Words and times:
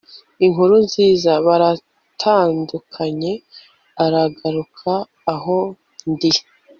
Inkuru 0.45 0.73
nziza 0.85 1.31
Baratandukanye 1.47 3.31
aragaruka 4.05 4.91
aho 5.33 5.57
ndi 6.11 6.31